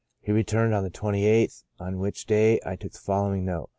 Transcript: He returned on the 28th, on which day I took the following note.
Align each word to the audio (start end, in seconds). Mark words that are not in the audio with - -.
He 0.19 0.31
returned 0.31 0.73
on 0.73 0.83
the 0.83 0.89
28th, 0.89 1.63
on 1.79 1.99
which 1.99 2.25
day 2.25 2.59
I 2.65 2.75
took 2.75 2.93
the 2.93 2.97
following 2.97 3.45
note. 3.45 3.69